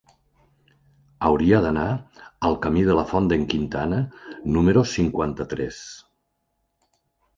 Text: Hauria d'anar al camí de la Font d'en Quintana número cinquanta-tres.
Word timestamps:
Hauria 1.27 1.59
d'anar 1.65 1.83
al 2.49 2.57
camí 2.63 2.85
de 2.89 2.95
la 2.99 3.03
Font 3.11 3.29
d'en 3.33 3.45
Quintana 3.53 3.99
número 4.57 4.85
cinquanta-tres. 4.97 5.83